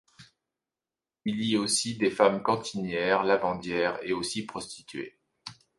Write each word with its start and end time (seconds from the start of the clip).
Il 1.25 1.43
y 1.43 1.57
aussi 1.57 1.95
des 1.95 2.09
femmes, 2.09 2.41
cantinières, 2.41 3.23
lavandières 3.23 3.99
et 4.03 4.13
aussi 4.13 4.41
prostituées. 4.47 5.19